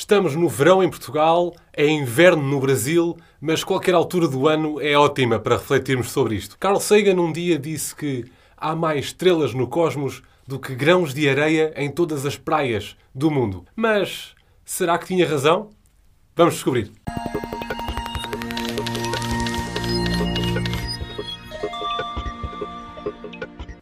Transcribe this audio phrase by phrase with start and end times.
[0.00, 4.96] Estamos no verão em Portugal, é inverno no Brasil, mas qualquer altura do ano é
[4.96, 6.56] ótima para refletirmos sobre isto.
[6.58, 8.24] Carl Sagan um dia disse que
[8.56, 13.30] há mais estrelas no cosmos do que grãos de areia em todas as praias do
[13.30, 13.66] mundo.
[13.76, 14.34] Mas
[14.64, 15.68] será que tinha razão?
[16.34, 16.90] Vamos descobrir.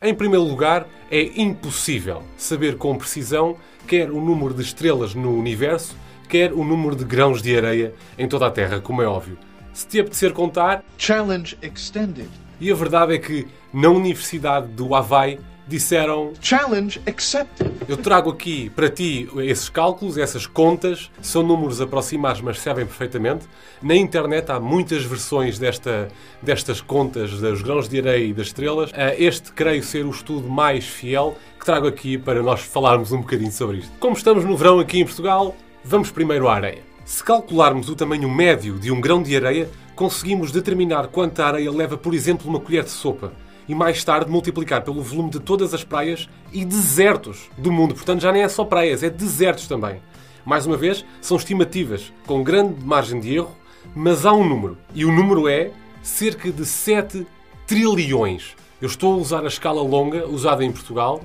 [0.02, 3.56] Em primeiro lugar, é impossível saber com precisão
[3.88, 5.96] quer o número de estrelas no universo,
[6.28, 9.38] quer o número de grãos de areia em toda a Terra, como é óbvio.
[9.72, 10.84] Se te apetecer contar.
[10.98, 12.28] Challenge extended.
[12.60, 17.70] E a verdade é que na Universidade do Havaí disseram Challenge accepted.
[17.86, 23.46] Eu trago aqui para ti esses cálculos, essas contas, são números aproximados, mas servem perfeitamente.
[23.82, 26.08] Na internet há muitas versões desta,
[26.42, 28.90] destas contas dos grãos de areia e das estrelas.
[28.94, 33.20] Ah, este creio ser o estudo mais fiel que trago aqui para nós falarmos um
[33.20, 33.92] bocadinho sobre isto.
[34.00, 35.54] Como estamos no verão aqui em Portugal,
[35.84, 36.82] vamos primeiro à areia.
[37.04, 41.96] Se calcularmos o tamanho médio de um grão de areia, conseguimos determinar quanta areia leva,
[41.96, 43.32] por exemplo, uma colher de sopa
[43.68, 47.94] e mais tarde multiplicar pelo volume de todas as praias e desertos do mundo.
[47.94, 50.00] Portanto, já nem é só praias, é desertos também.
[50.44, 53.54] Mais uma vez, são estimativas com grande margem de erro,
[53.94, 54.78] mas há um número.
[54.94, 55.70] E o número é
[56.02, 57.26] cerca de 7
[57.66, 58.56] trilhões.
[58.80, 61.20] Eu estou a usar a escala longa usada em Portugal.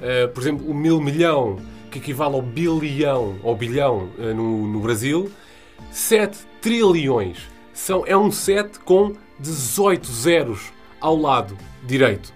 [0.00, 1.58] Uh, por exemplo, o mil milhão,
[1.94, 5.30] que equivale ao bilhão, ou bilhão uh, no, no Brasil.
[5.92, 7.38] 7 trilhões.
[7.72, 11.56] São, é um 7 com 18 zeros ao lado
[11.86, 12.32] direito.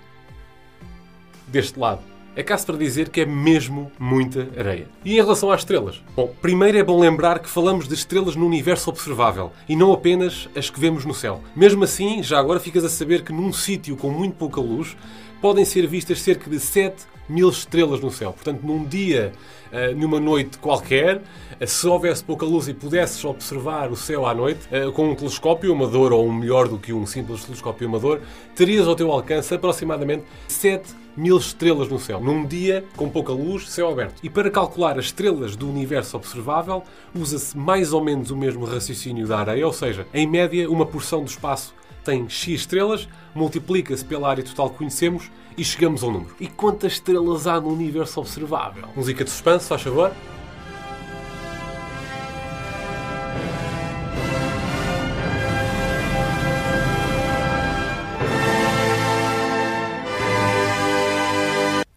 [1.49, 2.03] Deste lado.
[2.37, 4.87] É caso para dizer que é mesmo muita areia.
[5.05, 6.01] E em relação às estrelas?
[6.15, 10.49] Bom, primeiro é bom lembrar que falamos de estrelas no universo observável e não apenas
[10.55, 11.43] as que vemos no céu.
[11.57, 14.97] Mesmo assim, já agora ficas a saber que num sítio com muito pouca luz
[15.41, 18.33] podem ser vistas cerca de 7 mil estrelas no céu.
[18.33, 19.33] Portanto, num dia,
[19.71, 24.35] uh, numa noite qualquer, uh, se houvesse pouca luz e pudesses observar o céu à
[24.35, 28.21] noite, uh, com um telescópio amador ou um melhor do que um simples telescópio amador,
[28.57, 32.21] terias ao teu alcance aproximadamente 7 mil estrelas no céu.
[32.21, 34.21] Num dia com pouca luz, céu aberto.
[34.23, 36.83] E para calcular as estrelas do universo observável,
[37.15, 41.23] usa-se mais ou menos o mesmo raciocínio da areia, ou seja, em média, uma porção
[41.23, 41.75] do espaço
[42.09, 46.35] tem X estrelas, multiplica-se pela área total que conhecemos e chegamos ao número.
[46.41, 48.89] E quantas estrelas há no universo observável?
[48.97, 50.11] Música de suspense, faz favor.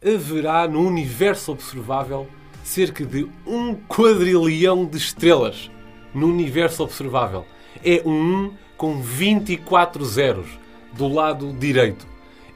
[0.03, 2.27] Haverá no universo observável
[2.65, 5.71] cerca de um quadrilhão de estrelas
[6.13, 7.45] no universo observável.
[7.81, 10.47] É um 1 com 24 zeros
[10.93, 12.07] do lado direito.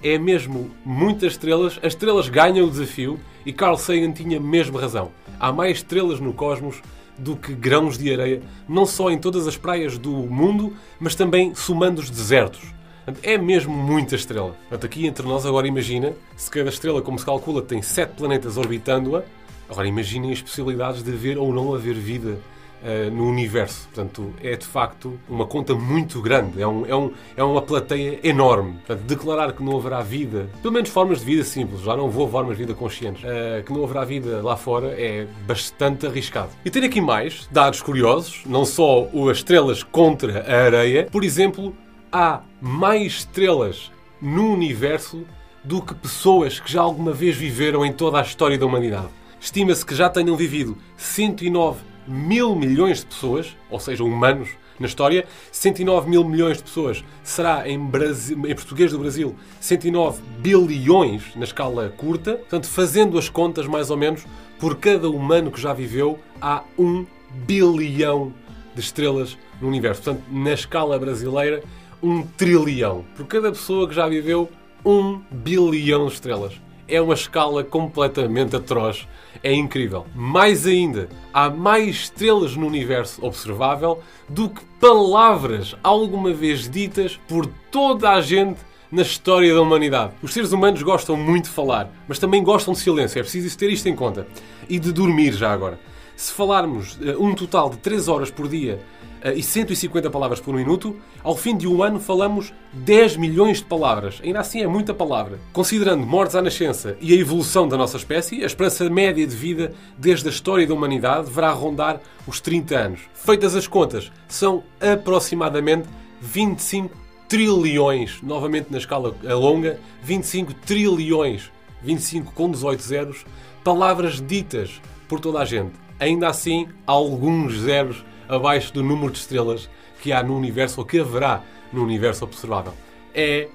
[0.02, 1.78] É mesmo muitas estrelas.
[1.84, 5.12] As estrelas ganham o desafio e Carl Sagan tinha mesmo razão.
[5.40, 6.82] Há mais estrelas no cosmos
[7.16, 11.54] do que grãos de areia, não só em todas as praias do mundo, mas também
[11.54, 12.74] somando os desertos.
[13.22, 14.56] É mesmo muita estrela.
[14.72, 19.22] Aqui entre nós, agora imagina, se cada estrela, como se calcula, tem sete planetas orbitando-a,
[19.70, 22.40] agora imaginem as possibilidades de haver ou não haver vida
[22.86, 23.88] uh, no universo.
[23.94, 28.20] Portanto, é de facto uma conta muito grande, é, um, é, um, é uma plateia
[28.24, 28.74] enorme.
[28.86, 32.30] Portanto, declarar que não haverá vida, pelo menos formas de vida simples, já não vou
[32.30, 36.50] formas de vida conscientes, uh, que não haverá vida lá fora é bastante arriscado.
[36.64, 41.76] E ter aqui mais dados curiosos, não só as estrelas contra a areia, por exemplo,
[42.12, 43.92] há mais estrelas
[44.22, 45.26] no universo
[45.64, 49.10] do que pessoas que já alguma vez viveram em toda a história da humanidade.
[49.40, 54.50] Estima-se que já tenham vivido 109 mil milhões de pessoas, ou seja, humanos,
[54.80, 55.26] na história.
[55.52, 61.44] 109 mil milhões de pessoas será em, Brasil, em português do Brasil 109 bilhões na
[61.44, 62.36] escala curta.
[62.36, 64.26] Portanto, fazendo as contas mais ou menos,
[64.60, 67.06] por cada humano que já viveu, há um
[67.46, 68.34] bilhão
[68.74, 70.02] de estrelas no universo.
[70.04, 71.64] Portanto, na escala brasileira,
[72.02, 73.06] um trilhão.
[73.16, 74.50] Por cada pessoa que já viveu,
[74.86, 79.08] um bilhão de estrelas é uma escala completamente atroz.
[79.44, 80.06] É incrível.
[80.16, 87.46] Mais ainda, há mais estrelas no universo observável do que palavras alguma vez ditas por
[87.72, 88.60] toda a gente
[88.92, 90.14] na história da humanidade.
[90.22, 93.20] Os seres humanos gostam muito de falar, mas também gostam de silêncio.
[93.20, 94.28] É preciso ter isto em conta.
[94.70, 95.80] E de dormir já agora.
[96.16, 98.80] Se falarmos uh, um total de 3 horas por dia
[99.24, 103.66] uh, e 150 palavras por minuto, ao fim de um ano falamos 10 milhões de
[103.66, 104.22] palavras.
[104.24, 105.40] Ainda assim é muita palavra.
[105.52, 109.74] Considerando mortes à nascença e a evolução da nossa espécie, a esperança média de vida
[109.98, 113.02] desde a história da humanidade deverá rondar os 30 anos.
[113.14, 115.88] Feitas as contas, são aproximadamente
[116.22, 121.52] 25 trilhões, novamente na escala longa, 25 trilhões,
[121.84, 123.26] 25 com 18 zeros,
[123.64, 125.85] palavras ditas por toda a gente.
[126.00, 129.70] Ainda assim alguns zeros abaixo do número de estrelas
[130.02, 132.74] que há no universo ou que haverá no universo observável.
[133.14, 133.48] É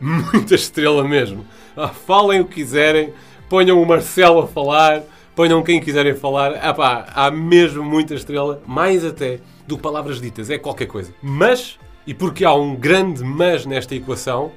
[0.00, 1.46] muita estrela mesmo.
[1.76, 3.12] Ah, falem o que quiserem,
[3.48, 5.02] ponham o Marcelo a falar,
[5.34, 6.54] ponham quem quiserem falar.
[6.54, 11.14] Ah, há mesmo muita estrela, mais até do que palavras ditas, é qualquer coisa.
[11.22, 14.52] Mas, e porque há um grande mas nesta equação,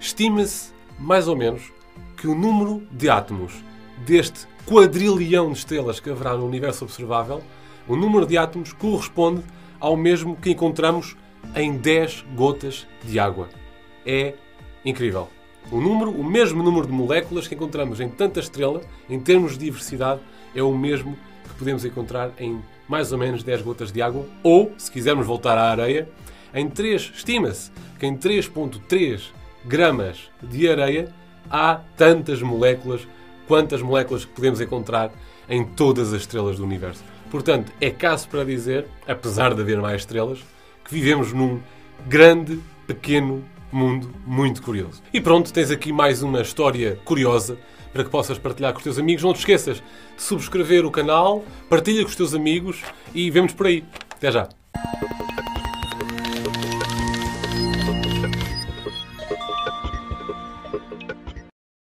[0.00, 1.72] estima-se mais ou menos
[2.16, 3.64] que o número de átomos
[4.06, 7.42] deste quadrilhão de estrelas que haverá no universo observável,
[7.88, 9.42] o número de átomos corresponde
[9.78, 11.16] ao mesmo que encontramos
[11.54, 13.48] em 10 gotas de água.
[14.04, 14.34] É
[14.84, 15.28] incrível.
[15.70, 19.64] O número, o mesmo número de moléculas que encontramos em tanta estrela, em termos de
[19.66, 20.20] diversidade,
[20.54, 24.72] é o mesmo que podemos encontrar em mais ou menos 10 gotas de água, ou,
[24.76, 26.08] se quisermos voltar à areia,
[26.52, 29.30] em 3, estima-se que em 3.3
[29.64, 31.12] gramas de areia
[31.48, 33.06] há tantas moléculas
[33.50, 35.10] quantas moléculas podemos encontrar
[35.48, 37.02] em todas as estrelas do universo.
[37.32, 40.38] Portanto, é caso para dizer, apesar de haver mais estrelas,
[40.84, 41.60] que vivemos num
[42.06, 45.02] grande, pequeno mundo muito curioso.
[45.12, 47.58] E pronto, tens aqui mais uma história curiosa
[47.92, 49.24] para que possas partilhar com os teus amigos.
[49.24, 49.78] Não te esqueças
[50.16, 52.80] de subscrever o canal, partilha com os teus amigos
[53.12, 53.82] e vemos por aí.
[54.14, 54.48] Até já!